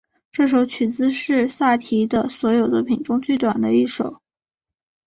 [0.31, 4.19] 这首曲子是萨提的所有作品中最短的一首。